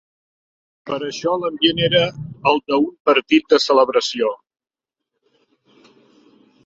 Per 0.89 0.97
això 1.07 1.33
l'ambient 1.41 1.81
era 1.87 2.01
el 2.53 2.59
d'un 2.71 2.87
partit 3.11 3.47
de 3.55 3.61
celebració. 3.67 4.33